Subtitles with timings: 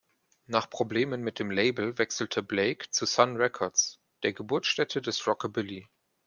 [0.47, 5.87] Nach Problemen mit dem Label wechselte Blake zu Sun Records, der Geburtsstätte des Rockabilly.